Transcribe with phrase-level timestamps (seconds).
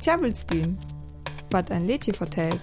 [0.00, 0.78] Tjabelstühn,
[1.50, 2.60] wat ein Lädchen vertellt.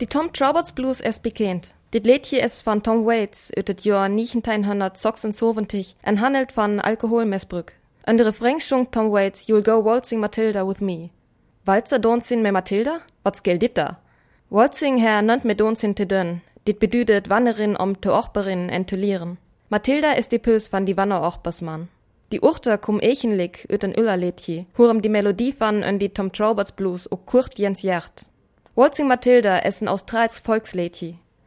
[0.00, 1.74] Die Tom Roberts Blues ist bekannt.
[1.92, 7.72] Dit Lädchen ist von Tom Waits ut det Jahr 1976 en handelt von Alkoholmissbruk.
[8.04, 11.10] An der Refrain Tom Waits You'll go waltzing Matilda with me.
[11.66, 13.00] Walzer donzin me Matilda?
[13.22, 13.98] Was gilt dit da?
[14.48, 16.40] Waltzing her nannt me donzin te dünn.
[16.66, 19.38] Dit bedüdet Wannerin om te Ochberin en.
[19.68, 21.88] Matilda ist die Pös van die Wanner Ochbersmann.
[22.32, 26.72] Die Urter kum echenlik ut en Ullerlädchen, hurem die Melodie van en die Tom Roberts
[26.72, 28.30] Blues o Kurt Jens Jert.
[28.74, 30.42] Waltzing Matilda ist ein australs.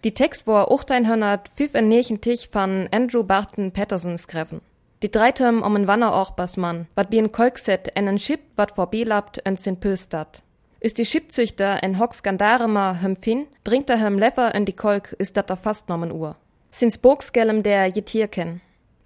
[0.05, 4.61] Die Text war 1895 von Andrew Barton Patterson skriven.
[5.03, 8.71] Die drei Term om en Wanner Ochbersmann, wat wie en Kolkset en en Schip wat
[8.71, 10.43] vorbeilabt en sin Pöstat.
[10.79, 15.11] Ist die Schipzüchter en Hock Skandaremer hem fin, dringt er hem Leffer in die Kolk,
[15.11, 16.37] ist dat er fastnommen Uhr.
[16.71, 18.29] Sin Spoksgellem der Jetier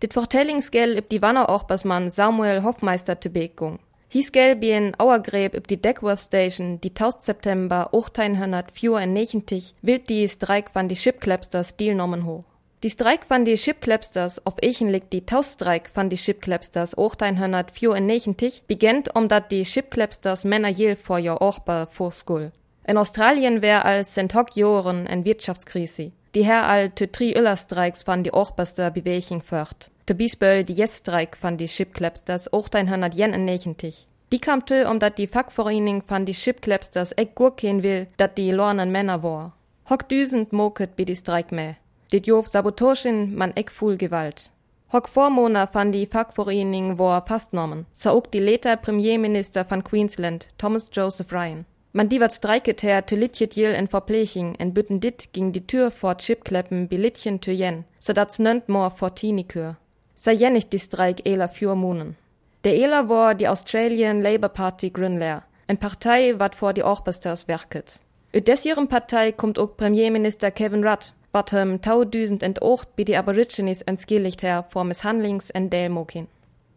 [0.04, 0.10] ken.
[0.10, 3.80] Dit Vertellingsgell üb die Wanner Ochbersmann Samuel Hoffmeister te Begung.
[4.10, 10.72] Hies gel bien Auergräb üb die Deckworth Station, die 1000 September 1894 wild die Streik
[10.74, 12.44] van die Shipclapsters Dealnommen ho.
[12.84, 18.64] Die Streik van die Shipclapsters auf Echen liegt die 1000 Streik van die Shipclapsters 1894
[18.68, 22.52] beginnt um dat die Shipclapsters Männer jel vor jo Ochber vorskull.
[22.86, 26.12] In Australien wär als Sentok Joren en Wirtschaftskrise.
[26.36, 29.93] Die her all te tri Öllerstreiks van die Ochberster Beweching fört.
[30.06, 34.06] De Biesböll die Jestreik van die Shipclapsters 1890.
[34.34, 38.52] Die kam tö, um dat die Fackvereinigung van die Shipclapsters eck gurken will, dat die
[38.52, 39.54] lornen Männer war.
[39.90, 41.76] Hock düsend moket bi die Streik meh.
[42.12, 44.52] Dit jof Sabotoschen man eck fuhl Gewalt.
[44.92, 51.32] Hock Vormoner van die Fackvereinigung war fastnommen, zaog die Leter Premierminister van Queensland, Thomas Joseph
[51.32, 51.66] Ryan.
[51.94, 55.66] Man die wat streiket her te litjet jil en Verpleching en bütten dit ging die
[55.66, 59.78] Tür fort Chipkleppen bilitchen te jen, so dat's nönt mor fortinikür
[60.24, 62.16] sei jennig die Streik eler vier Monen.
[62.64, 68.00] Der Eler war die Australian Labour Party Grünlehr, en Partei wat vor die Orchbesters werket.
[68.34, 73.18] Ut des ihrem Partei kommt ook Premierminister Kevin Rudd, wat hem taudüsend entocht wie die
[73.18, 76.28] Aborigines entskilligt her vor Misshandlings en Delmokin.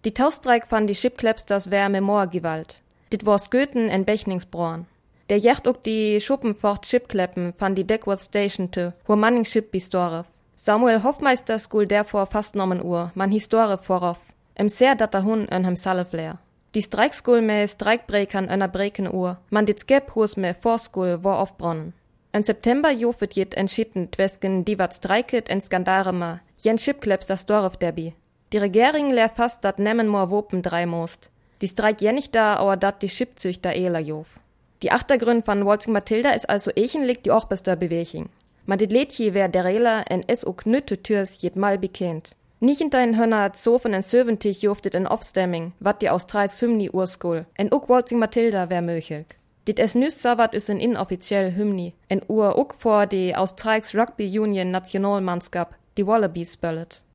[0.04, 2.82] Die Taustreik van die Schipklepsters wär Memorgewalt.
[3.10, 4.86] Dit wars Goethen en Bechningsbroen.
[5.30, 9.70] Der jecht ook die Schuppen fort Schipkleppen van die Deckworth Station te, wo Manning Schip
[9.70, 10.24] bistore,
[10.58, 14.18] Samuel Hoffmeister School derfor fastnommen Uhr, man Historie vorauf.
[14.54, 16.38] Im sehr datter hun en hem Saleflair.
[16.74, 21.92] Die Streikskul me Streikbrekern ënner Breken Uhr, man dit Skep hus me Vorskul war aufbronnen.
[22.32, 27.76] En September jofet jet entschieden twesken die wat streiket en Skandaremer, jen Schipkleps das Dorf
[27.76, 28.14] derbi.
[28.52, 31.30] Die Regering lehr fast dat nemmen mor wopen drei most.
[31.60, 34.40] Die Streik jennig da, auer dat die Schipzüchter eler jof.
[34.82, 38.28] Die Achtergrund van Walzing Matilda ist also echenlig die Ochbester Beweching.
[38.66, 42.34] Ma dit Lädje wär der Rela en es o knütte Türs jet mal bekennt.
[42.58, 47.46] Nicht in dein Hönner zofen en Söventich joftet en Offstemming, wat die Australs Hymni urskul,
[47.54, 49.36] en uck Walzing Matilda wär möchelg.
[49.68, 54.38] Dit es nüs savat is en inoffiziell Hymni, en Uhr uck vor die Australs Rugby
[54.38, 57.04] Union Nationalmanskap, die Wallabies spöllet.